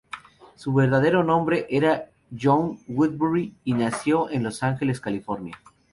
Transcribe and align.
Su 0.55 0.73
verdadero 0.73 1.23
nombre 1.23 1.67
era 1.69 2.09
Joanne 2.35 2.79
Woodbury, 2.87 3.53
y 3.63 3.73
nació 3.75 4.31
en 4.31 4.41
Los 4.41 4.63
Ángeles, 4.63 4.99
California. 4.99 5.55